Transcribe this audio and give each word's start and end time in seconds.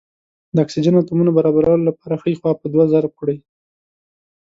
د 0.53 0.57
اکسیجن 0.65 0.95
اتومونو 0.97 1.31
برابرولو 1.37 1.87
لپاره 1.89 2.19
ښۍ 2.21 2.33
خوا 2.39 2.51
په 2.59 2.65
دوه 2.73 2.85
ضرب 2.93 3.11
کړئ. 3.19 3.37